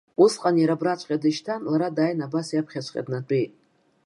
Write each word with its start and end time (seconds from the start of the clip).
Усҟан 0.23 0.55
иара 0.59 0.75
абраҵәҟьа 0.77 1.21
дышьҭан, 1.21 1.61
лара 1.71 1.95
дааины 1.95 2.23
абас 2.25 2.47
иаԥхьаҵәҟьа 2.51 3.05
днатәеит. 3.05 3.51